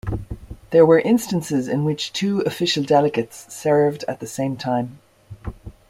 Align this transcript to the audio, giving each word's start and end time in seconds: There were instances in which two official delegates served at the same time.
There 0.71 0.83
were 0.83 0.97
instances 0.99 1.67
in 1.67 1.85
which 1.85 2.11
two 2.11 2.39
official 2.39 2.83
delegates 2.83 3.53
served 3.53 4.03
at 4.07 4.19
the 4.19 4.25
same 4.25 4.57
time. 4.57 4.97